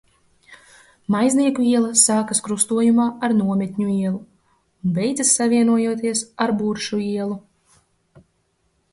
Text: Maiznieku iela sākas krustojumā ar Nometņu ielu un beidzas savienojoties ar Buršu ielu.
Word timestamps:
Maiznieku 1.15 1.61
iela 1.71 1.89
sākas 2.03 2.39
krustojumā 2.47 3.03
ar 3.27 3.35
Nometņu 3.41 3.89
ielu 3.95 4.15
un 4.21 4.95
beidzas 4.95 5.33
savienojoties 5.41 6.23
ar 6.47 6.55
Buršu 6.63 7.01
ielu. 7.09 7.37